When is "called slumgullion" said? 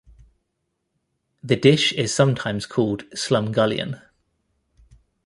2.65-4.01